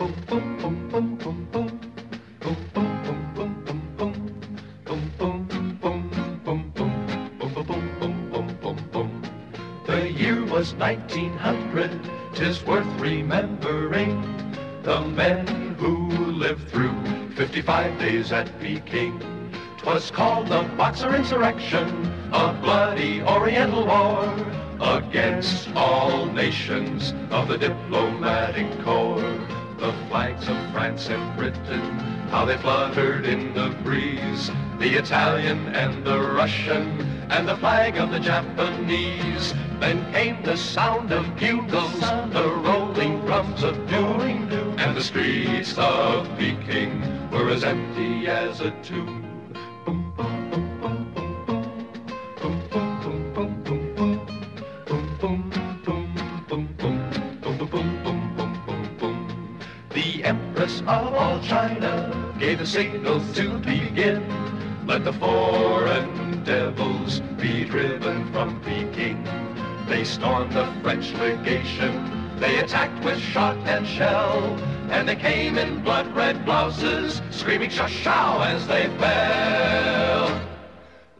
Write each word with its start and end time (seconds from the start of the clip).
The 0.00 0.06
year 10.16 10.42
was 10.46 10.72
1900, 10.76 11.90
tis 12.32 12.64
worth 12.64 12.86
remembering 12.98 14.22
the 14.84 15.02
men 15.02 15.46
who 15.74 16.08
lived 16.32 16.70
through 16.70 16.94
55 17.34 17.98
days 17.98 18.32
at 18.32 18.58
Peking. 18.58 19.20
'Twas 19.76 20.10
called 20.10 20.48
the 20.48 20.62
Boxer 20.78 21.14
Insurrection, 21.14 22.10
a 22.32 22.54
bloody 22.54 23.20
Oriental 23.20 23.84
war 23.84 24.34
against 24.80 25.68
all 25.74 26.24
nations 26.24 27.12
of 27.30 27.48
the 27.48 27.58
diplomatic 27.58 28.80
corps. 28.80 29.59
The 29.80 29.94
flags 30.10 30.46
of 30.46 30.58
France 30.72 31.08
and 31.08 31.36
Britain, 31.38 31.80
how 32.28 32.44
they 32.44 32.58
fluttered 32.58 33.24
in 33.24 33.54
the 33.54 33.70
breeze. 33.82 34.50
The 34.78 34.98
Italian 34.98 35.68
and 35.68 36.04
the 36.04 36.20
Russian, 36.20 37.00
and 37.30 37.48
the 37.48 37.56
flag 37.56 37.96
of 37.96 38.10
the 38.10 38.20
Japanese. 38.20 39.54
Then 39.78 40.12
came 40.12 40.42
the 40.42 40.58
sound 40.58 41.12
of 41.12 41.34
bugles, 41.36 41.98
the 41.98 42.60
rolling 42.62 43.20
drums 43.20 43.62
of 43.62 43.88
doom, 43.88 44.20
and 44.78 44.94
the 44.94 45.02
streets 45.02 45.74
of 45.78 46.28
Peking 46.36 47.30
were 47.30 47.48
as 47.48 47.64
empty 47.64 48.26
as 48.26 48.60
a 48.60 48.72
tomb. 48.82 49.39
The 60.00 60.24
Empress 60.24 60.80
of 60.86 61.12
all 61.12 61.38
China 61.42 62.34
gave 62.38 62.60
the 62.60 62.64
signal 62.64 63.20
to 63.34 63.58
begin. 63.58 64.24
Let 64.86 65.04
the 65.04 65.12
foreign 65.12 66.42
devils 66.42 67.20
be 67.36 67.64
driven 67.64 68.32
from 68.32 68.62
Peking. 68.62 69.22
They 69.86 70.04
stormed 70.04 70.54
the 70.54 70.72
French 70.82 71.12
legation. 71.12 71.92
They 72.38 72.60
attacked 72.60 73.04
with 73.04 73.20
shot 73.20 73.58
and 73.66 73.86
shell. 73.86 74.58
And 74.88 75.06
they 75.06 75.16
came 75.16 75.58
in 75.58 75.82
blood-red 75.82 76.46
blouses, 76.46 77.20
screaming 77.30 77.68
shao 77.68 78.40
as 78.40 78.66
they 78.66 78.86
fell. 78.96 80.40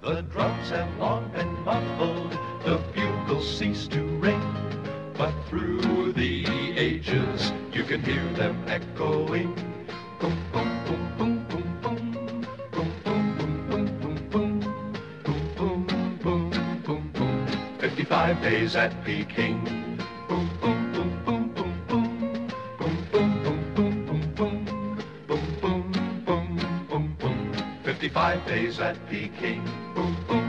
The 0.00 0.22
drums 0.22 0.70
have 0.70 0.88
long 0.96 1.30
been 1.32 1.52
muffled, 1.64 2.32
the 2.64 2.78
bugles 2.94 3.58
cease 3.58 3.86
to 3.88 3.99
can 7.90 8.04
hear 8.04 8.32
them 8.34 8.54
echoing. 8.68 9.52
Boom, 10.20 10.38
boom, 10.52 10.84
boom, 10.86 11.12
boom, 11.18 11.44
boom, 11.48 11.66
boom. 11.82 12.46
Boom, 12.70 12.92
boom, 13.02 13.34
boom, 13.34 13.66
boom, 13.68 13.98
boom, 14.00 14.30
boom. 14.30 14.60
Boom, 15.24 15.42
boom, 15.56 15.86
boom, 16.22 16.50
boom, 16.92 17.12
boom. 17.12 17.46
Fifty-five 17.80 18.40
days 18.42 18.76
at 18.76 18.92
Peking. 19.04 19.64
Boom, 20.28 20.48
boom. 20.60 20.80
Fifty-five 27.82 28.46
days 28.46 28.78
at 28.78 28.96
Peking. 29.08 29.64
Boom, 29.96 30.16
boom, 30.28 30.39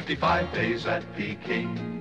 55 0.00 0.54
days 0.54 0.86
at 0.86 1.04
Peking. 1.14 1.99